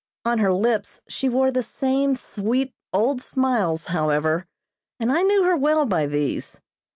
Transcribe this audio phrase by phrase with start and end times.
[0.25, 4.47] On her lips she wore the same sweet, old smiles, however,
[4.99, 6.59] and I knew her well by these.